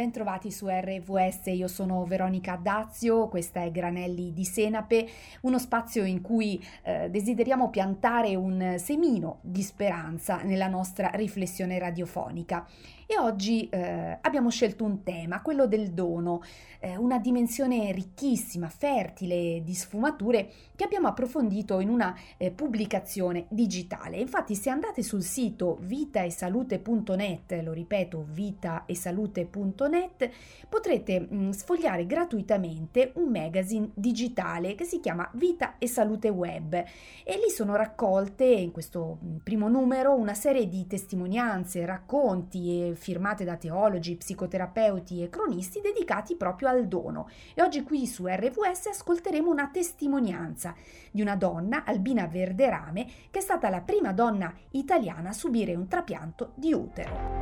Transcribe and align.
Bentrovati 0.00 0.50
su 0.50 0.66
RVS, 0.66 1.48
io 1.48 1.68
sono 1.68 2.02
Veronica 2.06 2.56
Dazio, 2.56 3.28
questa 3.28 3.64
è 3.64 3.70
Granelli 3.70 4.32
di 4.32 4.46
Senape, 4.46 5.06
uno 5.42 5.58
spazio 5.58 6.04
in 6.04 6.22
cui 6.22 6.58
eh, 6.84 7.10
desideriamo 7.10 7.68
piantare 7.68 8.34
un 8.34 8.76
semino 8.78 9.40
di 9.42 9.60
speranza 9.60 10.40
nella 10.40 10.68
nostra 10.68 11.10
riflessione 11.12 11.78
radiofonica. 11.78 12.66
E 13.12 13.18
oggi 13.18 13.68
eh, 13.70 14.18
abbiamo 14.20 14.50
scelto 14.50 14.84
un 14.84 15.02
tema, 15.02 15.42
quello 15.42 15.66
del 15.66 15.90
dono, 15.90 16.42
eh, 16.78 16.96
una 16.96 17.18
dimensione 17.18 17.90
ricchissima, 17.90 18.68
fertile 18.68 19.62
di 19.64 19.74
sfumature 19.74 20.48
che 20.76 20.84
abbiamo 20.84 21.08
approfondito 21.08 21.80
in 21.80 21.88
una 21.88 22.16
eh, 22.36 22.52
pubblicazione 22.52 23.46
digitale. 23.48 24.18
Infatti 24.18 24.54
se 24.54 24.70
andate 24.70 25.02
sul 25.02 25.22
sito 25.22 25.78
vitaesalute.net, 25.80 27.60
lo 27.64 27.72
ripeto, 27.72 28.26
vitaesalute.net, 28.30 30.30
potrete 30.68 31.18
mh, 31.18 31.34
mm, 31.34 31.50
sfogliare 31.50 32.06
gratuitamente 32.06 33.10
un 33.16 33.30
magazine 33.30 33.90
digitale 33.92 34.76
che 34.76 34.84
si 34.84 35.00
chiama 35.00 35.28
Vita 35.32 35.78
e 35.78 35.88
Salute 35.88 36.28
Web 36.28 36.74
e 36.74 37.40
lì 37.42 37.50
sono 37.50 37.74
raccolte 37.74 38.44
in 38.44 38.70
questo 38.70 39.18
mm, 39.20 39.38
primo 39.42 39.68
numero 39.68 40.14
una 40.14 40.34
serie 40.34 40.68
di 40.68 40.86
testimonianze, 40.86 41.84
racconti 41.84 42.84
e 42.84 42.98
firmate 43.00 43.44
da 43.44 43.56
teologi, 43.56 44.16
psicoterapeuti 44.16 45.22
e 45.22 45.30
cronisti 45.30 45.80
dedicati 45.80 46.36
proprio 46.36 46.68
al 46.68 46.86
dono. 46.86 47.28
E 47.54 47.62
oggi 47.62 47.82
qui 47.82 48.06
su 48.06 48.26
RVS 48.26 48.86
ascolteremo 48.86 49.50
una 49.50 49.68
testimonianza 49.72 50.74
di 51.10 51.22
una 51.22 51.34
donna, 51.34 51.84
Albina 51.84 52.26
Verderame, 52.26 53.06
che 53.30 53.38
è 53.38 53.42
stata 53.42 53.70
la 53.70 53.80
prima 53.80 54.12
donna 54.12 54.52
italiana 54.70 55.30
a 55.30 55.32
subire 55.32 55.74
un 55.74 55.88
trapianto 55.88 56.52
di 56.54 56.72
utero. 56.72 57.38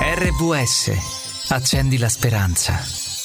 RVS, 0.00 1.50
accendi 1.50 1.98
la 1.98 2.08
speranza. 2.08 3.21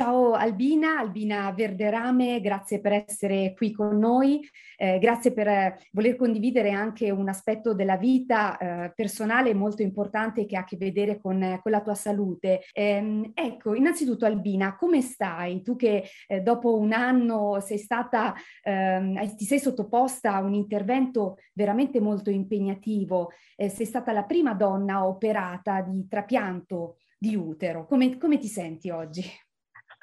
Ciao 0.00 0.32
Albina, 0.32 0.98
Albina 0.98 1.52
Verderame, 1.52 2.40
grazie 2.40 2.80
per 2.80 3.04
essere 3.06 3.52
qui 3.54 3.70
con 3.70 3.98
noi, 3.98 4.40
eh, 4.78 4.98
grazie 4.98 5.30
per 5.30 5.46
eh, 5.46 5.78
voler 5.92 6.16
condividere 6.16 6.70
anche 6.70 7.10
un 7.10 7.28
aspetto 7.28 7.74
della 7.74 7.98
vita 7.98 8.56
eh, 8.56 8.92
personale 8.94 9.52
molto 9.52 9.82
importante 9.82 10.46
che 10.46 10.56
ha 10.56 10.60
a 10.60 10.64
che 10.64 10.78
vedere 10.78 11.20
con, 11.20 11.58
con 11.62 11.70
la 11.70 11.82
tua 11.82 11.94
salute. 11.94 12.62
Ehm, 12.72 13.32
ecco, 13.34 13.74
innanzitutto 13.74 14.24
Albina, 14.24 14.74
come 14.74 15.02
stai? 15.02 15.60
Tu 15.60 15.76
che 15.76 16.04
eh, 16.28 16.40
dopo 16.40 16.78
un 16.78 16.92
anno 16.92 17.60
sei 17.60 17.76
stata, 17.76 18.32
ehm, 18.62 19.36
ti 19.36 19.44
sei 19.44 19.58
sottoposta 19.58 20.32
a 20.32 20.40
un 20.40 20.54
intervento 20.54 21.36
veramente 21.52 22.00
molto 22.00 22.30
impegnativo, 22.30 23.32
eh, 23.54 23.68
sei 23.68 23.84
stata 23.84 24.12
la 24.12 24.24
prima 24.24 24.54
donna 24.54 25.06
operata 25.06 25.82
di 25.82 26.06
trapianto 26.08 26.96
di 27.18 27.36
utero, 27.36 27.84
come, 27.84 28.16
come 28.16 28.38
ti 28.38 28.48
senti 28.48 28.88
oggi? 28.88 29.24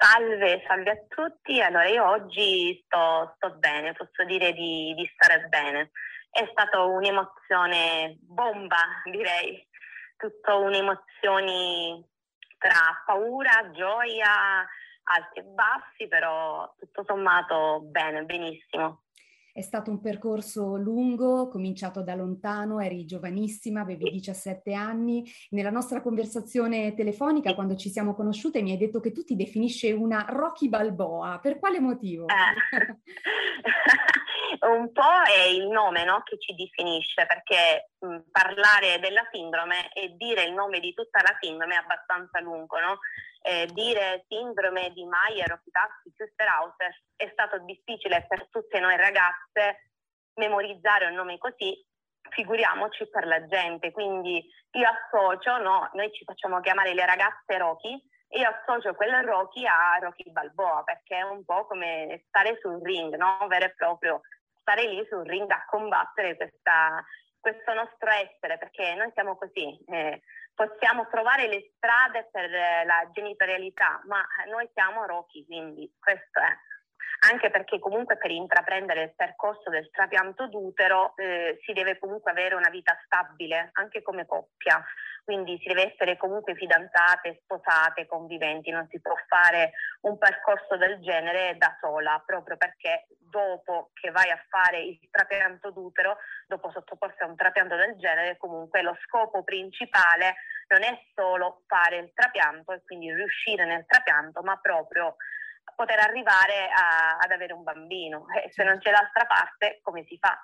Salve, 0.00 0.62
salve 0.68 0.90
a 0.92 1.04
tutti. 1.08 1.60
Allora, 1.60 1.88
io 1.88 2.06
oggi 2.08 2.80
sto, 2.84 3.32
sto 3.34 3.50
bene, 3.56 3.94
posso 3.94 4.24
dire 4.24 4.52
di, 4.52 4.94
di, 4.96 5.10
stare 5.12 5.48
bene. 5.48 5.90
È 6.30 6.46
stata 6.52 6.84
un'emozione 6.84 8.16
bomba, 8.20 8.76
direi, 9.10 9.66
tutte 10.16 10.52
un'emozione 10.52 12.04
tra 12.58 13.02
paura, 13.04 13.70
gioia, 13.72 14.64
alti 15.02 15.40
e 15.40 15.42
bassi, 15.42 16.06
però 16.06 16.72
tutto 16.78 17.02
sommato 17.04 17.80
bene, 17.82 18.22
benissimo. 18.22 19.02
È 19.58 19.62
stato 19.62 19.90
un 19.90 20.00
percorso 20.00 20.76
lungo, 20.76 21.48
cominciato 21.48 22.00
da 22.00 22.14
lontano, 22.14 22.78
eri 22.78 23.04
giovanissima, 23.04 23.80
avevi 23.80 24.08
17 24.08 24.72
anni. 24.72 25.28
Nella 25.50 25.70
nostra 25.70 26.00
conversazione 26.00 26.94
telefonica, 26.94 27.56
quando 27.56 27.74
ci 27.74 27.88
siamo 27.88 28.14
conosciute, 28.14 28.62
mi 28.62 28.70
hai 28.70 28.76
detto 28.76 29.00
che 29.00 29.10
tu 29.10 29.24
ti 29.24 29.34
definisci 29.34 29.90
una 29.90 30.24
Rocky 30.28 30.68
Balboa. 30.68 31.40
Per 31.42 31.58
quale 31.58 31.80
motivo? 31.80 32.26
Eh. 32.28 32.98
un 34.70 34.92
po' 34.92 35.22
è 35.26 35.48
il 35.48 35.66
nome 35.66 36.04
no, 36.04 36.22
che 36.24 36.38
ci 36.38 36.54
definisce, 36.54 37.26
perché 37.26 37.90
mh, 37.98 38.30
parlare 38.30 39.00
della 39.00 39.26
sindrome 39.32 39.92
e 39.92 40.14
dire 40.16 40.44
il 40.44 40.52
nome 40.52 40.78
di 40.78 40.94
tutta 40.94 41.20
la 41.20 41.36
sindrome 41.40 41.74
è 41.74 41.78
abbastanza 41.78 42.38
lungo, 42.38 42.78
no? 42.78 43.00
Eh, 43.42 43.68
dire 43.72 44.24
sindrome 44.28 44.90
di 44.92 45.04
Mayer 45.04 45.52
o 45.52 45.60
Pitassi-Küsterhauser 45.62 47.02
è 47.16 47.28
stato 47.32 47.58
difficile 47.60 48.26
per 48.28 48.48
tutte 48.48 48.80
noi 48.80 48.96
ragazze 48.96 49.90
memorizzare 50.34 51.06
un 51.06 51.14
nome 51.14 51.38
così, 51.38 51.84
figuriamoci 52.30 53.08
per 53.08 53.26
la 53.26 53.44
gente. 53.46 53.92
Quindi 53.92 54.44
io 54.72 54.88
associo, 54.88 55.58
no, 55.58 55.90
noi 55.94 56.12
ci 56.12 56.24
facciamo 56.24 56.60
chiamare 56.60 56.94
le 56.94 57.06
ragazze 57.06 57.58
Rocky, 57.58 58.00
io 58.30 58.48
associo 58.48 58.94
quel 58.94 59.24
Rocky 59.24 59.64
a 59.66 59.98
Rocky 60.00 60.30
Balboa 60.30 60.82
perché 60.84 61.16
è 61.16 61.22
un 61.22 61.44
po' 61.44 61.66
come 61.66 62.24
stare 62.28 62.58
sul 62.60 62.80
ring, 62.82 63.14
no? 63.16 63.46
vero 63.48 63.64
e 63.64 63.74
proprio 63.74 64.20
stare 64.60 64.86
lì 64.86 65.06
sul 65.08 65.24
ring 65.24 65.50
a 65.50 65.64
combattere 65.66 66.36
questa, 66.36 67.02
questo 67.40 67.72
nostro 67.74 68.10
essere, 68.10 68.58
perché 68.58 68.94
noi 68.94 69.10
siamo 69.14 69.36
così, 69.36 69.78
eh, 69.86 70.22
possiamo 70.54 71.06
trovare 71.08 71.48
le 71.48 71.72
strade 71.76 72.28
per 72.30 72.52
eh, 72.52 72.84
la 72.84 73.08
genitorialità, 73.12 74.00
ma 74.06 74.24
noi 74.50 74.68
siamo 74.74 75.06
Rocky, 75.06 75.44
quindi 75.46 75.90
questo 75.98 76.40
è. 76.40 76.56
Anche 77.30 77.50
perché 77.50 77.78
comunque 77.80 78.16
per 78.16 78.30
intraprendere 78.30 79.02
il 79.02 79.14
percorso 79.14 79.70
del 79.70 79.90
trapianto 79.90 80.46
d'utero 80.46 81.16
eh, 81.16 81.58
si 81.64 81.72
deve 81.72 81.98
comunque 81.98 82.30
avere 82.30 82.54
una 82.54 82.70
vita 82.70 82.96
stabile, 83.04 83.70
anche 83.72 84.02
come 84.02 84.24
coppia 84.24 84.82
quindi 85.28 85.58
si 85.60 85.68
deve 85.68 85.92
essere 85.92 86.16
comunque 86.16 86.54
fidanzate, 86.54 87.40
sposate, 87.42 88.06
conviventi, 88.06 88.70
non 88.70 88.88
si 88.88 88.98
può 88.98 89.12
fare 89.26 89.72
un 90.08 90.16
percorso 90.16 90.78
del 90.78 91.02
genere 91.02 91.54
da 91.58 91.76
sola, 91.82 92.22
proprio 92.24 92.56
perché 92.56 93.08
dopo 93.18 93.90
che 93.92 94.10
vai 94.10 94.30
a 94.30 94.42
fare 94.48 94.80
il 94.80 94.98
trapianto 95.10 95.70
d'utero, 95.70 96.16
dopo 96.46 96.70
sottoporsi 96.70 97.22
a 97.22 97.26
un 97.26 97.36
trapianto 97.36 97.76
del 97.76 97.98
genere, 97.98 98.38
comunque 98.38 98.80
lo 98.80 98.96
scopo 99.04 99.44
principale 99.44 100.36
non 100.68 100.82
è 100.82 100.98
solo 101.14 101.64
fare 101.66 101.98
il 101.98 102.10
trapianto 102.14 102.72
e 102.72 102.80
quindi 102.86 103.12
riuscire 103.12 103.66
nel 103.66 103.84
trapianto, 103.84 104.40
ma 104.40 104.56
proprio 104.56 105.16
poter 105.76 105.98
arrivare 105.98 106.70
a, 106.74 107.18
ad 107.18 107.30
avere 107.30 107.52
un 107.52 107.64
bambino. 107.64 108.24
E 108.30 108.50
se 108.50 108.64
non 108.64 108.78
c'è 108.78 108.90
l'altra 108.90 109.26
parte, 109.26 109.80
come 109.82 110.04
si 110.04 110.16
fa? 110.18 110.40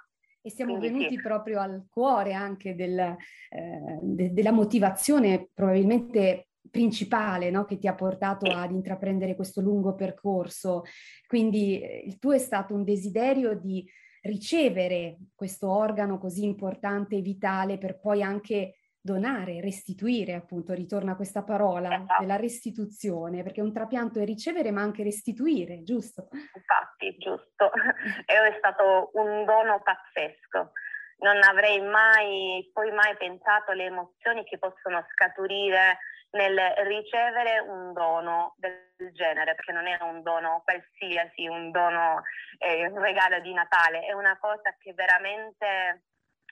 E 0.46 0.50
siamo 0.50 0.76
Quindi 0.76 0.94
venuti 0.94 1.16
sì. 1.16 1.22
proprio 1.22 1.58
al 1.58 1.86
cuore 1.88 2.34
anche 2.34 2.74
del, 2.74 2.98
eh, 2.98 3.98
de- 4.02 4.32
della 4.34 4.52
motivazione 4.52 5.48
probabilmente 5.54 6.48
principale 6.70 7.50
no? 7.50 7.64
che 7.64 7.78
ti 7.78 7.86
ha 7.86 7.94
portato 7.94 8.50
ad 8.50 8.70
intraprendere 8.70 9.36
questo 9.36 9.62
lungo 9.62 9.94
percorso. 9.94 10.82
Quindi 11.26 11.80
eh, 11.80 12.02
il 12.04 12.18
tuo 12.18 12.32
è 12.32 12.38
stato 12.38 12.74
un 12.74 12.84
desiderio 12.84 13.58
di 13.58 13.88
ricevere 14.20 15.16
questo 15.34 15.70
organo 15.70 16.18
così 16.18 16.44
importante 16.44 17.16
e 17.16 17.22
vitale 17.22 17.78
per 17.78 17.98
poi 17.98 18.22
anche 18.22 18.74
donare, 19.04 19.60
restituire, 19.60 20.32
appunto, 20.32 20.72
ritorna 20.72 21.14
questa 21.14 21.42
parola 21.42 21.94
esatto. 21.94 22.20
della 22.20 22.36
restituzione, 22.36 23.42
perché 23.42 23.60
un 23.60 23.70
trapianto 23.70 24.18
è 24.18 24.24
ricevere 24.24 24.70
ma 24.70 24.80
anche 24.80 25.02
restituire, 25.02 25.82
giusto? 25.82 26.28
Infatti, 26.32 27.14
giusto. 27.18 27.70
è 28.24 28.54
stato 28.56 29.10
un 29.12 29.44
dono 29.44 29.82
pazzesco. 29.82 30.72
Non 31.18 31.42
avrei 31.42 31.82
mai, 31.82 32.70
poi 32.72 32.90
mai 32.92 33.14
pensato 33.18 33.72
alle 33.72 33.84
emozioni 33.84 34.42
che 34.44 34.56
possono 34.56 35.04
scaturire 35.12 35.98
nel 36.30 36.58
ricevere 36.86 37.58
un 37.58 37.92
dono 37.92 38.54
del 38.56 38.88
genere, 39.12 39.54
perché 39.54 39.72
non 39.72 39.86
è 39.86 39.98
un 40.00 40.22
dono 40.22 40.62
qualsiasi, 40.64 41.46
un 41.46 41.70
dono, 41.70 42.22
eh, 42.56 42.86
un 42.86 43.02
regalo 43.02 43.38
di 43.40 43.52
Natale, 43.52 44.06
è 44.06 44.12
una 44.12 44.38
cosa 44.38 44.74
che 44.78 44.94
veramente 44.94 46.04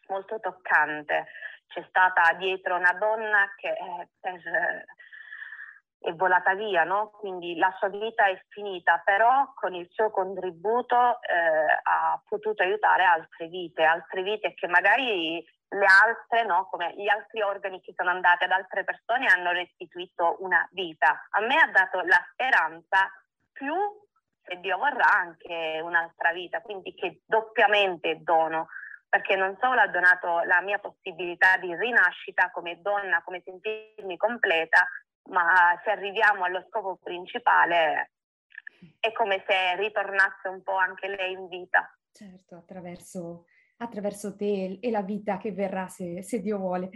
molto 0.08 0.38
toccante. 0.38 1.26
C'è 1.72 1.84
stata 1.88 2.32
dietro 2.34 2.76
una 2.76 2.92
donna 2.92 3.50
che 3.56 3.72
è, 3.72 4.08
per, 4.20 4.84
è 6.02 6.12
volata 6.14 6.54
via, 6.54 6.84
no? 6.84 7.10
quindi 7.10 7.56
la 7.56 7.74
sua 7.78 7.88
vita 7.88 8.26
è 8.26 8.42
finita, 8.48 9.00
però 9.04 9.52
con 9.54 9.74
il 9.74 9.88
suo 9.90 10.10
contributo 10.10 11.22
eh, 11.22 11.80
ha 11.82 12.20
potuto 12.28 12.62
aiutare 12.62 13.04
altre 13.04 13.46
vite, 13.46 13.84
altre 13.84 14.22
vite 14.22 14.52
che 14.54 14.66
magari 14.66 15.42
le 15.68 15.86
altre, 15.86 16.44
no? 16.44 16.68
come 16.70 16.92
gli 16.96 17.08
altri 17.08 17.40
organi 17.40 17.80
che 17.80 17.94
sono 17.96 18.10
andati 18.10 18.44
ad 18.44 18.50
altre 18.50 18.84
persone, 18.84 19.26
hanno 19.26 19.52
restituito 19.52 20.36
una 20.40 20.66
vita. 20.72 21.26
A 21.30 21.40
me 21.40 21.56
ha 21.56 21.70
dato 21.70 22.00
la 22.00 22.20
speranza 22.32 23.10
più, 23.52 23.74
se 24.44 24.56
Dio 24.56 24.76
vorrà, 24.76 25.06
anche 25.06 25.80
un'altra 25.82 26.32
vita, 26.32 26.60
quindi 26.60 26.94
che 26.94 27.20
doppiamente 27.24 28.18
dono 28.22 28.68
perché 29.12 29.36
non 29.36 29.58
solo 29.60 29.78
ha 29.78 29.88
donato 29.88 30.40
la 30.44 30.62
mia 30.62 30.78
possibilità 30.78 31.58
di 31.58 31.76
rinascita 31.76 32.50
come 32.50 32.80
donna, 32.80 33.22
come 33.22 33.42
sentirmi 33.44 34.16
completa, 34.16 34.88
ma 35.24 35.78
se 35.84 35.90
arriviamo 35.90 36.44
allo 36.44 36.64
scopo 36.70 36.96
principale 36.96 38.12
è 38.98 39.12
come 39.12 39.44
se 39.46 39.76
ritornasse 39.76 40.48
un 40.48 40.62
po' 40.62 40.76
anche 40.76 41.08
lei 41.08 41.32
in 41.32 41.46
vita. 41.48 41.94
Certo, 42.10 42.54
attraverso 42.56 43.44
attraverso 43.82 44.34
te 44.36 44.78
e 44.80 44.90
la 44.90 45.02
vita 45.02 45.38
che 45.38 45.52
verrà 45.52 45.88
se, 45.88 46.22
se 46.22 46.40
Dio 46.40 46.58
vuole. 46.58 46.90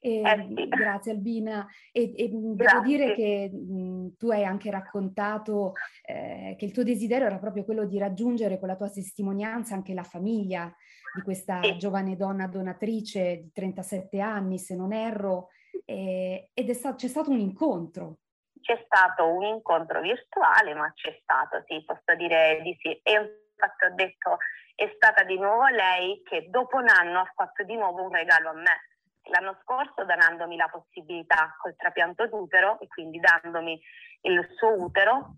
E, 0.00 0.20
eh 0.20 0.46
sì. 0.46 0.68
Grazie 0.68 1.12
Albina. 1.12 1.66
E, 1.90 2.12
e 2.14 2.28
devo 2.30 2.80
dire 2.84 3.14
che 3.14 3.50
mh, 3.50 4.16
tu 4.18 4.28
hai 4.30 4.44
anche 4.44 4.70
raccontato 4.70 5.72
eh, 6.04 6.54
che 6.58 6.64
il 6.66 6.72
tuo 6.72 6.82
desiderio 6.82 7.26
era 7.26 7.38
proprio 7.38 7.64
quello 7.64 7.86
di 7.86 7.98
raggiungere 7.98 8.58
con 8.58 8.68
la 8.68 8.76
tua 8.76 8.90
testimonianza 8.90 9.74
anche 9.74 9.94
la 9.94 10.02
famiglia 10.02 10.70
di 11.14 11.22
questa 11.22 11.62
sì. 11.62 11.78
giovane 11.78 12.16
donna 12.16 12.46
donatrice 12.48 13.40
di 13.42 13.52
37 13.52 14.20
anni, 14.20 14.58
se 14.58 14.74
non 14.74 14.92
erro, 14.92 15.48
eh, 15.86 16.50
ed 16.52 16.70
sta- 16.72 16.94
c'è 16.94 17.08
stato 17.08 17.30
un 17.30 17.38
incontro. 17.38 18.18
C'è 18.60 18.82
stato 18.84 19.26
un 19.26 19.44
incontro 19.44 20.00
virtuale, 20.00 20.74
ma 20.74 20.90
c'è 20.92 21.18
stato, 21.22 21.62
sì, 21.66 21.82
posso 21.84 22.14
dire 22.16 22.60
di 22.62 22.76
sì. 22.80 22.90
E 23.02 23.43
infatti 23.64 23.84
ho 23.84 23.94
detto, 23.94 24.36
è 24.74 24.92
stata 24.96 25.22
di 25.24 25.38
nuovo 25.38 25.66
lei 25.68 26.22
che 26.24 26.48
dopo 26.50 26.76
un 26.76 26.88
anno 26.88 27.20
ha 27.20 27.32
fatto 27.34 27.62
di 27.64 27.76
nuovo 27.76 28.02
un 28.02 28.12
regalo 28.12 28.50
a 28.50 28.54
me 28.54 28.88
l'anno 29.28 29.56
scorso 29.62 30.04
dandomi 30.04 30.56
la 30.56 30.68
possibilità 30.68 31.56
col 31.58 31.76
trapianto 31.76 32.26
d'utero 32.26 32.78
e 32.80 32.88
quindi 32.88 33.18
dandomi 33.20 33.80
il 34.22 34.46
suo 34.56 34.74
utero 34.82 35.36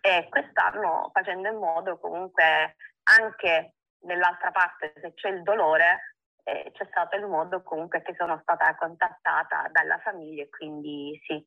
e 0.00 0.26
quest'anno 0.30 1.10
facendo 1.12 1.48
in 1.48 1.56
modo 1.56 1.98
comunque 1.98 2.76
anche 3.02 3.74
nell'altra 4.04 4.52
parte 4.52 4.94
se 5.00 5.12
c'è 5.14 5.28
il 5.28 5.42
dolore 5.42 6.14
eh, 6.44 6.70
c'è 6.72 6.86
stato 6.88 7.16
il 7.16 7.26
modo 7.26 7.62
comunque 7.62 8.00
che 8.02 8.14
sono 8.16 8.38
stata 8.40 8.74
contattata 8.76 9.68
dalla 9.70 9.98
famiglia 9.98 10.44
e 10.44 10.48
quindi 10.48 11.20
sì, 11.26 11.44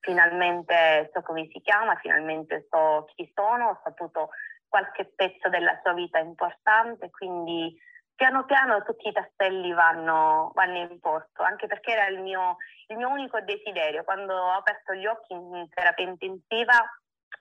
finalmente 0.00 1.10
so 1.12 1.22
come 1.22 1.48
si 1.52 1.60
chiama, 1.60 1.96
finalmente 1.96 2.66
so 2.70 3.04
chi 3.14 3.30
sono, 3.34 3.68
ho 3.68 3.80
saputo 3.84 4.30
qualche 4.72 5.12
pezzo 5.14 5.50
della 5.50 5.78
sua 5.82 5.92
vita 5.92 6.18
importante, 6.18 7.10
quindi 7.10 7.76
piano 8.14 8.46
piano 8.46 8.82
tutti 8.84 9.08
i 9.08 9.12
tasselli 9.12 9.70
vanno, 9.74 10.50
vanno 10.54 10.78
in 10.78 10.98
posto, 10.98 11.42
anche 11.42 11.66
perché 11.66 11.92
era 11.92 12.06
il 12.06 12.20
mio, 12.22 12.56
il 12.86 12.96
mio 12.96 13.10
unico 13.10 13.38
desiderio. 13.40 14.02
Quando 14.02 14.32
ho 14.32 14.52
aperto 14.52 14.94
gli 14.94 15.04
occhi 15.04 15.34
in 15.34 15.68
terapia 15.74 16.08
intensiva 16.08 16.80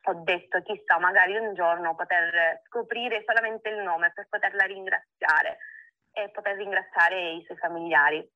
ho 0.03 0.13
detto 0.23 0.61
chissà 0.61 0.99
magari 0.99 1.37
un 1.37 1.53
giorno 1.53 1.95
poter 1.95 2.61
scoprire 2.67 3.23
solamente 3.25 3.69
il 3.69 3.81
nome 3.81 4.11
per 4.13 4.27
poterla 4.29 4.65
ringraziare 4.65 5.57
e 6.11 6.29
poter 6.31 6.57
ringraziare 6.57 7.31
i 7.31 7.43
suoi 7.45 7.57
familiari. 7.57 8.29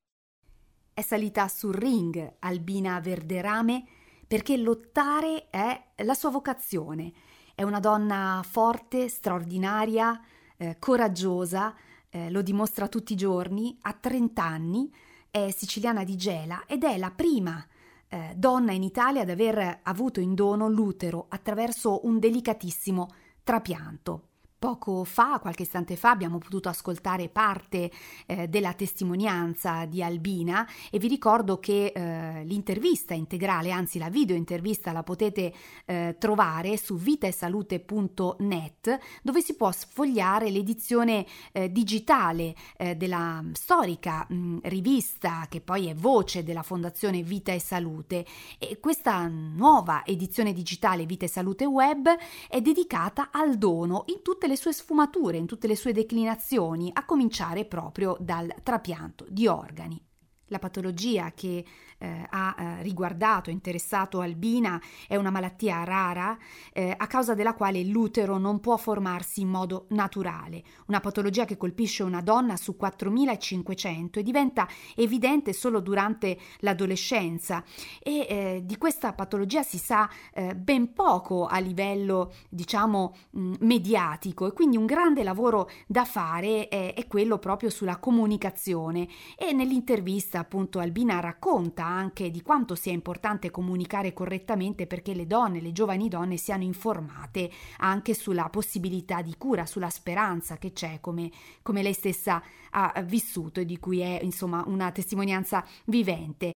È 0.93 1.01
salita 1.01 1.49
sul 1.49 1.75
ring 1.75 2.35
Albina 2.39 2.99
Verderame 3.01 3.83
perché 4.27 4.55
lottare 4.55 5.47
è 5.49 5.83
la 6.03 6.13
sua 6.13 6.29
vocazione. 6.29 7.11
È 7.55 7.63
una 7.63 7.79
donna 7.79 8.41
forte, 8.45 9.07
straordinaria, 9.07 10.21
eh, 10.57 10.75
coraggiosa, 10.77 11.73
eh, 12.09 12.29
lo 12.29 12.41
dimostra 12.41 12.89
tutti 12.89 13.13
i 13.13 13.15
giorni, 13.15 13.77
ha 13.83 13.93
30 13.93 14.43
anni, 14.43 14.93
è 15.31 15.49
siciliana 15.51 16.03
di 16.03 16.17
Gela 16.17 16.65
ed 16.67 16.83
è 16.83 16.97
la 16.97 17.11
prima 17.11 17.65
eh, 18.09 18.33
donna 18.35 18.73
in 18.73 18.83
Italia 18.83 19.21
ad 19.21 19.29
aver 19.29 19.79
avuto 19.83 20.19
in 20.19 20.33
dono 20.35 20.67
l'utero 20.67 21.27
attraverso 21.29 22.05
un 22.05 22.19
delicatissimo 22.19 23.07
trapianto. 23.41 24.27
Poco 24.65 25.03
fa, 25.03 25.37
qualche 25.39 25.61
istante 25.61 25.95
fa, 25.95 26.09
abbiamo 26.09 26.39
potuto 26.39 26.69
ascoltare 26.69 27.29
parte 27.29 27.91
eh, 28.25 28.47
della 28.47 28.73
testimonianza 28.73 29.85
di 29.85 30.01
Albina 30.01 30.67
e 30.89 30.97
vi 30.97 31.07
ricordo 31.07 31.59
che 31.59 31.91
eh, 31.93 32.43
l'intervista 32.43 33.13
integrale, 33.13 33.69
anzi 33.69 33.99
la 33.99 34.09
video 34.09 34.35
intervista 34.35 34.91
la 34.91 35.03
potete 35.03 35.53
eh, 35.85 36.15
trovare 36.17 36.77
su 36.77 36.95
vitaesalute.net 36.95 38.97
dove 39.21 39.41
si 39.41 39.55
può 39.55 39.71
sfogliare 39.71 40.49
l'edizione 40.49 41.27
eh, 41.51 41.71
digitale 41.71 42.55
eh, 42.77 42.95
della 42.95 43.43
storica 43.53 44.25
mh, 44.27 44.61
rivista 44.63 45.45
che 45.47 45.61
poi 45.61 45.89
è 45.89 45.93
voce 45.93 46.43
della 46.43 46.63
Fondazione 46.63 47.21
Vita 47.21 47.51
e 47.51 47.59
Salute. 47.59 48.25
E 48.57 48.79
questa 48.79 49.27
nuova 49.27 50.03
edizione 50.03 50.53
digitale 50.53 51.05
Vita 51.05 51.25
e 51.25 51.29
Salute 51.29 51.65
Web 51.65 52.09
è 52.49 52.61
dedicata 52.61 53.29
al 53.31 53.59
dono 53.59 54.05
in 54.07 54.23
tutte 54.23 54.47
le 54.47 54.53
le 54.55 54.61
sue 54.61 54.71
sfumature, 54.71 55.35
in 55.35 55.45
tutte 55.45 55.67
le 55.67 55.75
sue 55.75 55.91
declinazioni, 55.91 56.89
a 56.93 57.03
cominciare 57.05 57.65
proprio 57.65 58.15
dal 58.21 58.53
trapianto 58.63 59.25
di 59.27 59.47
organi. 59.47 60.01
La 60.47 60.59
patologia 60.59 61.31
che 61.33 61.65
eh, 61.97 62.25
ha 62.29 62.55
eh, 62.57 62.83
riguardato, 62.83 63.49
interessato 63.49 64.19
Albina 64.19 64.81
è 65.07 65.15
una 65.15 65.29
malattia 65.29 65.83
rara 65.83 66.37
eh, 66.73 66.93
a 66.95 67.07
causa 67.07 67.33
della 67.33 67.53
quale 67.53 67.83
l'utero 67.83 68.37
non 68.37 68.59
può 68.59 68.77
formarsi 68.77 69.41
in 69.41 69.49
modo 69.49 69.85
naturale, 69.89 70.63
una 70.87 70.99
patologia 70.99 71.45
che 71.45 71.57
colpisce 71.57 72.03
una 72.03 72.21
donna 72.21 72.57
su 72.57 72.75
4.500 72.79 74.19
e 74.19 74.23
diventa 74.23 74.67
evidente 74.95 75.53
solo 75.53 75.79
durante 75.79 76.37
l'adolescenza. 76.59 77.63
E 78.01 78.25
eh, 78.29 78.61
di 78.63 78.77
questa 78.77 79.13
patologia 79.13 79.63
si 79.63 79.77
sa 79.77 80.09
eh, 80.33 80.55
ben 80.55 80.93
poco 80.93 81.45
a 81.45 81.59
livello 81.59 82.33
diciamo 82.49 83.15
mh, 83.31 83.53
mediatico 83.61 84.47
e 84.47 84.53
quindi 84.53 84.77
un 84.77 84.85
grande 84.85 85.23
lavoro 85.23 85.69
da 85.87 86.05
fare 86.05 86.67
è 86.67 87.05
quello 87.07 87.37
proprio 87.37 87.69
sulla 87.69 87.97
comunicazione. 87.97 89.07
E 89.37 89.53
nell'intervista 89.53 90.34
appunto 90.39 90.79
Albina 90.79 91.19
racconta 91.19 91.85
anche 91.85 92.31
di 92.31 92.41
quanto 92.41 92.75
sia 92.75 92.91
importante 92.91 93.51
comunicare 93.51 94.13
correttamente 94.13 94.87
perché 94.87 95.13
le 95.13 95.27
donne, 95.27 95.61
le 95.61 95.71
giovani 95.71 96.07
donne 96.07 96.37
siano 96.37 96.63
informate 96.63 97.49
anche 97.77 98.13
sulla 98.13 98.49
possibilità 98.49 99.21
di 99.21 99.35
cura, 99.37 99.65
sulla 99.65 99.89
speranza 99.89 100.57
che 100.57 100.73
c'è 100.73 100.99
come, 100.99 101.31
come 101.61 101.81
lei 101.81 101.93
stessa 101.93 102.41
ha 102.71 103.01
vissuto 103.03 103.59
e 103.59 103.65
di 103.65 103.79
cui 103.79 103.99
è 103.99 104.19
insomma 104.21 104.63
una 104.67 104.91
testimonianza 104.91 105.65
vivente. 105.85 106.53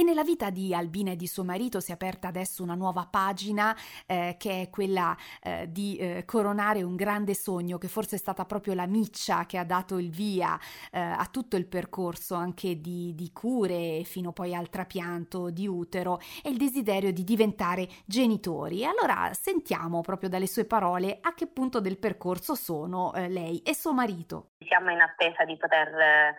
E 0.00 0.04
nella 0.04 0.22
vita 0.22 0.50
di 0.50 0.72
Albina 0.72 1.10
e 1.10 1.16
di 1.16 1.26
suo 1.26 1.42
marito 1.42 1.80
si 1.80 1.90
è 1.90 1.94
aperta 1.94 2.28
adesso 2.28 2.62
una 2.62 2.76
nuova 2.76 3.08
pagina 3.10 3.76
eh, 4.06 4.36
che 4.38 4.62
è 4.62 4.70
quella 4.70 5.16
eh, 5.42 5.66
di 5.72 5.96
eh, 5.96 6.24
coronare 6.24 6.84
un 6.84 6.94
grande 6.94 7.34
sogno 7.34 7.78
che 7.78 7.88
forse 7.88 8.14
è 8.14 8.18
stata 8.20 8.44
proprio 8.44 8.74
la 8.74 8.86
miccia 8.86 9.44
che 9.44 9.58
ha 9.58 9.64
dato 9.64 9.98
il 9.98 10.10
via 10.10 10.56
eh, 10.92 11.00
a 11.00 11.26
tutto 11.28 11.56
il 11.56 11.66
percorso 11.66 12.36
anche 12.36 12.80
di, 12.80 13.12
di 13.16 13.32
cure 13.32 14.04
fino 14.04 14.30
poi 14.30 14.54
al 14.54 14.68
trapianto 14.68 15.50
di 15.50 15.66
utero 15.66 16.20
e 16.44 16.50
il 16.50 16.58
desiderio 16.58 17.12
di 17.12 17.24
diventare 17.24 17.88
genitori. 18.04 18.82
E 18.82 18.84
allora 18.84 19.32
sentiamo 19.32 20.00
proprio 20.02 20.28
dalle 20.28 20.46
sue 20.46 20.64
parole 20.64 21.18
a 21.20 21.34
che 21.34 21.48
punto 21.48 21.80
del 21.80 21.98
percorso 21.98 22.54
sono 22.54 23.12
eh, 23.14 23.28
lei 23.28 23.62
e 23.62 23.74
suo 23.74 23.92
marito. 23.92 24.50
Siamo 24.60 24.92
in 24.92 25.00
attesa 25.00 25.44
di 25.44 25.56
poter 25.56 26.36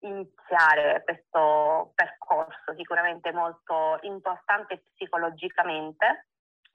iniziare 0.00 1.02
questo 1.04 1.92
percorso 1.94 2.74
sicuramente 2.76 3.32
molto 3.32 3.98
importante 4.02 4.82
psicologicamente, 4.94 6.26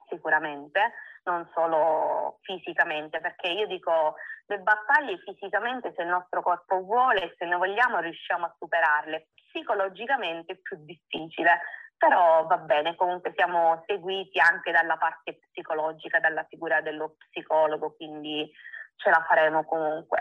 sicuramente, 0.08 0.92
non 1.24 1.48
solo 1.54 2.38
fisicamente, 2.42 3.20
perché 3.20 3.48
io 3.48 3.66
dico 3.66 4.16
le 4.46 4.58
battaglie 4.58 5.18
fisicamente 5.18 5.92
se 5.96 6.02
il 6.02 6.08
nostro 6.08 6.42
corpo 6.42 6.82
vuole, 6.82 7.34
se 7.38 7.46
ne 7.46 7.56
vogliamo 7.56 8.00
riusciamo 8.00 8.46
a 8.46 8.54
superarle, 8.58 9.28
psicologicamente 9.50 10.52
è 10.52 10.56
più 10.56 10.76
difficile, 10.84 11.60
però 11.96 12.44
va 12.46 12.58
bene, 12.58 12.94
comunque 12.96 13.32
siamo 13.34 13.82
seguiti 13.86 14.38
anche 14.38 14.70
dalla 14.72 14.96
parte 14.98 15.38
psicologica, 15.38 16.20
dalla 16.20 16.44
figura 16.44 16.82
dello 16.82 17.16
psicologo, 17.30 17.94
quindi 17.94 18.50
ce 18.96 19.10
la 19.10 19.24
faremo 19.26 19.64
comunque. 19.64 20.18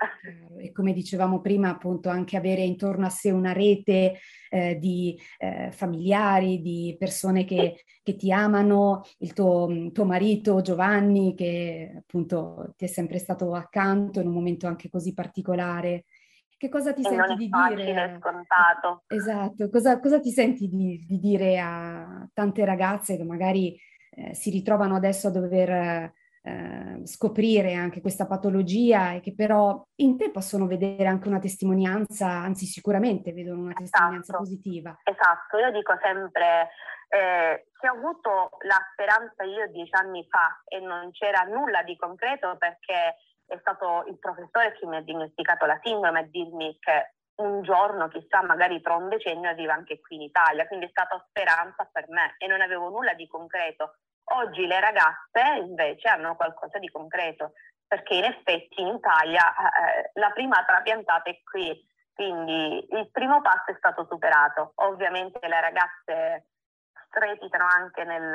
E 0.58 0.72
come 0.72 0.94
dicevamo 0.94 1.42
prima, 1.42 1.70
appunto, 1.70 2.10
anche 2.10 2.38
avere 2.38 2.62
intorno 2.62 3.06
a 3.06 3.10
sé 3.10 3.32
una 3.32 3.54
rete 3.54 4.20
eh, 4.50 4.78
di 4.78 5.20
eh, 5.38 5.72
familiari, 5.72 6.62
di 6.62 6.96
persone 6.98 7.46
che, 7.46 7.84
che 8.02 8.16
ti 8.16 8.32
amano, 8.32 9.04
il 9.20 9.34
tuo, 9.34 9.90
tuo, 9.92 10.06
marito 10.06 10.62
Giovanni, 10.62 11.34
che 11.36 11.94
appunto 11.98 12.74
ti 12.76 12.86
è 12.86 12.88
sempre 12.88 13.20
stato 13.20 13.54
accanto 13.54 14.20
in 14.20 14.28
un 14.28 14.34
momento 14.34 14.68
anche 14.68 14.90
così 14.90 15.14
particolare. 15.14 16.06
Che 16.58 16.70
cosa 16.70 16.94
ti 16.94 17.02
e 17.02 17.10
senti 17.10 17.36
di 17.36 17.50
facile, 17.50 17.86
dire? 17.86 18.18
scontato. 18.20 19.04
Esatto, 19.08 19.70
cosa, 19.70 20.00
cosa 20.00 20.20
ti 20.20 20.32
senti 20.32 20.70
di, 20.70 21.04
di, 21.06 21.20
dire 21.20 21.60
a 21.60 22.28
tante 22.34 22.64
ragazze 22.64 23.18
che 23.18 23.24
magari 23.24 23.78
eh, 24.12 24.34
si 24.34 24.50
ritrovano 24.50 24.96
adesso 24.96 25.28
a 25.28 25.32
dover 25.32 26.14
eh, 26.44 27.02
scoprire 27.06 27.74
anche 27.74 28.02
questa 28.02 28.28
patologia 28.28 29.14
e 29.14 29.22
che 29.22 29.34
però 29.34 29.82
in 30.02 30.18
te 30.18 30.30
possono 30.30 30.68
vedere 30.68 31.08
anche 31.08 31.28
una 31.28 31.40
testimonianza, 31.40 32.28
anzi 32.28 32.66
sicuramente 32.66 33.32
vedono 33.32 33.62
una 33.62 33.74
testimonianza 33.74 34.34
esatto. 34.34 34.44
positiva. 34.44 35.00
Esatto, 35.04 35.58
io 35.58 35.72
dico 35.72 35.98
sempre 36.02 36.70
eh, 37.08 37.68
che 37.80 37.90
ho 37.90 37.94
avuto 37.94 38.58
la 38.66 38.80
speranza 38.92 39.44
io 39.44 39.70
dieci 39.70 39.94
anni 39.94 40.28
fa 40.30 40.62
e 40.66 40.80
non 40.80 41.12
c'era 41.12 41.44
nulla 41.44 41.84
di 41.84 41.96
concreto 41.96 42.58
perché 42.58 43.16
è 43.46 43.58
stato 43.60 44.06
il 44.08 44.18
professore 44.18 44.74
che 44.74 44.86
mi 44.86 44.98
ha 44.98 45.02
diagnosticato 45.02 45.66
la 45.66 45.80
sindrome 45.84 46.20
a 46.20 46.24
dirmi 46.24 46.76
che 46.80 47.14
un 47.36 47.64
giorno, 47.64 48.10
chissà, 48.10 48.44
magari 48.44 48.82
tra 48.82 48.96
un 48.96 49.10
decennio 49.10 49.50
arriva 49.50 49.74
anche 49.74 50.00
qui 50.00 50.18
in 50.18 50.22
Italia, 50.24 50.68
quindi 50.68 50.86
è 50.86 50.90
stata 50.90 51.24
speranza 51.30 51.88
per 51.92 52.06
me 52.10 52.36
e 52.38 52.48
non 52.48 52.62
avevo 52.62 52.90
nulla 52.90 53.14
di 53.14 53.28
concreto. 53.28 53.96
Oggi 54.26 54.66
le 54.66 54.80
ragazze 54.80 55.60
invece 55.60 56.08
hanno 56.08 56.36
qualcosa 56.36 56.80
di 56.80 56.90
concreto 56.90 57.54
perché 57.88 58.16
in 58.16 58.24
effetti 58.24 58.82
in 58.82 58.88
Italia 58.88 59.54
eh, 59.54 60.12
la 60.14 60.32
prima 60.32 60.64
trapiantata 60.66 61.30
è 61.30 61.40
qui, 61.44 61.80
quindi 62.14 62.86
il 62.90 63.10
primo 63.12 63.42
passo 63.42 63.72
è 63.72 63.76
stato 63.78 64.08
superato. 64.10 64.72
Ovviamente 64.76 65.40
le 65.48 65.62
ragazze 65.62 66.48
strepitano 67.08 67.68
anche 67.68 68.04
nel, 68.04 68.34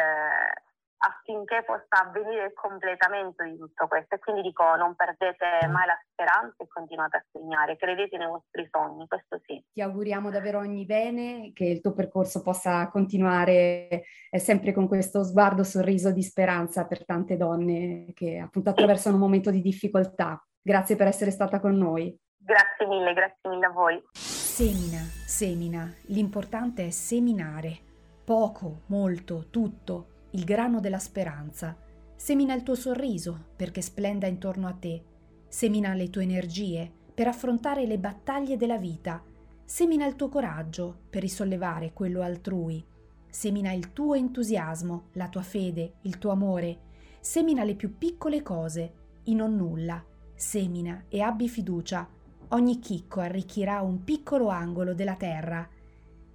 affinché 0.99 1.63
possa 1.65 2.05
avvenire 2.05 2.47
il 2.47 2.53
completamento 2.55 3.45
di 3.45 3.57
tutto 3.57 3.87
questo. 3.87 4.17
E 4.17 4.19
quindi 4.19 4.43
dico, 4.43 4.63
non 4.77 4.95
perdete 4.95 5.67
mai 5.69 5.87
la 5.87 5.99
speranza 6.11 6.57
e 6.59 6.67
continuate 6.67 7.17
a 7.17 7.25
segnare, 7.31 7.77
credete 7.77 8.17
nei 8.17 8.27
vostri 8.27 8.69
sogni, 8.71 9.07
questo 9.07 9.41
sì. 9.47 9.63
Ti 9.73 9.81
auguriamo 9.81 10.31
davvero 10.31 10.59
ogni 10.59 10.85
bene, 10.85 11.53
che 11.53 11.65
il 11.65 11.81
tuo 11.81 11.93
percorso 11.93 12.43
possa 12.43 12.89
continuare 12.89 14.03
eh, 14.31 14.39
sempre 14.39 14.73
con 14.73 14.89
questo 14.89 15.23
sguardo, 15.23 15.63
sorriso 15.63 16.11
di 16.11 16.23
speranza 16.23 16.87
per 16.87 17.05
tante 17.05 17.37
donne 17.37 18.13
che 18.15 18.39
appunto 18.39 18.71
attraversano 18.71 19.15
un 19.15 19.23
momento 19.23 19.51
di 19.51 19.61
difficoltà. 19.61 20.43
Grazie 20.61 20.97
per 20.97 21.07
essere 21.07 21.31
stata 21.31 21.61
con 21.61 21.77
noi. 21.77 22.17
Grazie 22.37 22.87
mille, 22.87 23.13
grazie 23.13 23.51
mille 23.51 23.67
a 23.67 23.71
voi. 23.71 24.03
Semina, 24.13 24.99
semina, 24.99 25.93
l'importante 26.07 26.87
è 26.87 26.91
seminare. 26.91 27.87
Poco, 28.25 28.83
molto, 28.87 29.49
tutto 29.51 30.17
il 30.31 30.45
grano 30.45 30.81
della 30.81 30.99
speranza. 30.99 31.77
Semina 32.15 32.55
il 32.55 32.63
tuo 32.63 32.75
sorriso 32.75 33.47
perché 33.57 33.81
splenda 33.81 34.27
intorno 34.27 34.67
a 34.67 34.73
te. 34.73 35.03
Semina 35.49 35.95
le 35.95 36.11
tue 36.11 36.25
energie 36.25 36.91
per 37.15 37.29
affrontare 37.29 37.87
le 37.87 37.99
battaglie 37.99 38.57
della 38.57 38.77
vita. 38.77 39.23
Semina 39.65 40.07
il 40.07 40.17
tuo 40.17 40.29
coraggio 40.29 41.03
per 41.09 41.23
risollevare 41.23 41.93
quello 41.93 42.23
altrui. 42.23 42.85
Semina 43.31 43.73
il 43.73 43.93
tuo 43.93 44.15
entusiasmo, 44.15 45.09
la 45.13 45.29
tua 45.29 45.43
fede, 45.43 45.95
il 46.03 46.19
tuo 46.19 46.31
amore. 46.31 46.81
Semina 47.21 47.65
le 47.65 47.75
più 47.75 47.97
piccole 47.97 48.43
cose, 48.43 48.93
in 49.25 49.37
non 49.37 49.57
nulla. 49.57 50.05
Semina 50.35 51.05
e 51.09 51.21
abbi 51.21 51.49
fiducia. 51.49 52.09
Ogni 52.49 52.79
chicco 52.79 53.21
arricchirà 53.21 53.81
un 53.81 54.05
piccolo 54.05 54.49
angolo 54.49 54.95
della 54.95 55.17
terra 55.17 55.69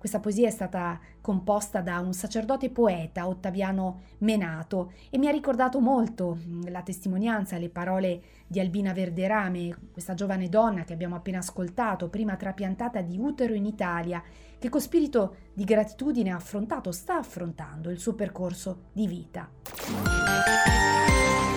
questa 0.03 0.19
poesia 0.19 0.49
è 0.49 0.51
stata 0.51 0.99
composta 1.21 1.79
da 1.79 1.99
un 1.99 2.11
sacerdote 2.11 2.69
poeta, 2.69 3.25
Ottaviano 3.25 4.01
Menato, 4.17 4.91
e 5.09 5.17
mi 5.17 5.29
ha 5.29 5.31
ricordato 5.31 5.79
molto 5.79 6.39
la 6.67 6.81
testimonianza, 6.81 7.57
le 7.57 7.69
parole 7.69 8.21
di 8.45 8.59
Albina 8.59 8.91
Verderame, 8.91 9.73
questa 9.93 10.13
giovane 10.13 10.49
donna 10.49 10.83
che 10.83 10.91
abbiamo 10.91 11.15
appena 11.15 11.37
ascoltato, 11.37 12.09
prima 12.09 12.35
trapiantata 12.35 12.99
di 12.99 13.17
utero 13.17 13.53
in 13.53 13.65
Italia, 13.65 14.21
che 14.59 14.67
con 14.67 14.81
spirito 14.81 15.35
di 15.53 15.63
gratitudine 15.63 16.31
ha 16.31 16.35
affrontato, 16.35 16.91
sta 16.91 17.15
affrontando 17.15 17.89
il 17.89 17.97
suo 17.97 18.13
percorso 18.13 18.87
di 18.91 19.07
vita. 19.07 20.42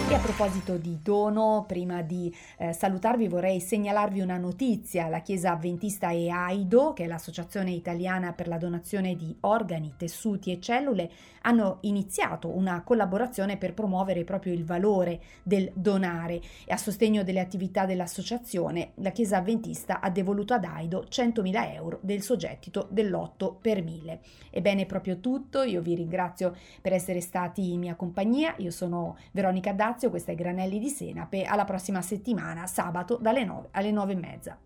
E 0.09 0.15
a 0.15 0.21
proposito 0.21 0.77
di 0.77 1.01
dono, 1.03 1.65
prima 1.67 2.01
di 2.01 2.33
eh, 2.59 2.73
salutarvi 2.73 3.27
vorrei 3.27 3.59
segnalarvi 3.59 4.21
una 4.21 4.37
notizia. 4.37 5.09
La 5.09 5.19
Chiesa 5.19 5.51
Avventista 5.51 6.11
e 6.11 6.31
AIDO, 6.31 6.93
che 6.93 7.03
è 7.03 7.07
l'Associazione 7.09 7.73
Italiana 7.73 8.33
per 8.33 8.47
la 8.47 8.57
donazione 8.57 9.17
di 9.17 9.35
organi, 9.41 9.95
tessuti 9.97 10.53
e 10.53 10.61
cellule, 10.61 11.11
hanno 11.43 11.79
iniziato 11.83 12.57
una 12.57 12.83
collaborazione 12.83 13.57
per 13.57 13.75
promuovere 13.75 14.23
proprio 14.23 14.53
il 14.53 14.65
valore 14.65 15.21
del 15.43 15.71
donare 15.75 16.41
e 16.65 16.73
a 16.73 16.77
sostegno 16.77 17.25
delle 17.25 17.41
attività 17.41 17.85
dell'associazione 17.85 18.93
la 18.97 19.11
Chiesa 19.11 19.39
Avventista 19.39 20.01
ha 20.01 20.11
devoluto 20.11 20.55
ad 20.55 20.65
AIDO 20.65 21.07
100.000 21.09 21.75
euro 21.75 21.99
del 22.03 22.23
suo 22.23 22.37
gettito 22.37 22.87
dell'8 22.91 23.57
per 23.61 23.83
1000. 23.83 24.21
Ebbene, 24.51 24.87
proprio 24.87 25.19
tutto, 25.19 25.63
io 25.63 25.81
vi 25.81 25.97
ringrazio 25.97 26.55
per 26.81 26.93
essere 26.93 27.21
stati 27.21 27.73
in 27.73 27.81
mia 27.81 27.97
compagnia, 27.97 28.55
io 28.59 28.71
sono 28.71 29.17
Veronica 29.33 29.73
Dazzi 29.73 29.96
ringrazio, 29.97 30.11
questo 30.11 30.31
è 30.31 30.35
Granelli 30.35 30.79
di 30.79 30.89
Senape, 30.91 31.45
alla 31.45 31.65
prossima 31.65 32.03
settimana, 32.03 32.67
sabato 32.67 33.17
dalle 33.17 33.45
9 33.45 33.69
alle 33.73 33.91
9 33.91 34.13
e 34.13 34.17
mezza. 34.17 34.59